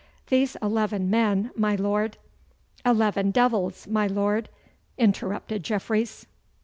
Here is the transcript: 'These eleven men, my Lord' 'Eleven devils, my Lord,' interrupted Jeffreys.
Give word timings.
'These 0.29 0.57
eleven 0.63 1.11
men, 1.11 1.51
my 1.55 1.75
Lord' 1.75 2.17
'Eleven 2.85 3.29
devils, 3.29 3.85
my 3.85 4.07
Lord,' 4.07 4.49
interrupted 4.97 5.61
Jeffreys. 5.61 6.25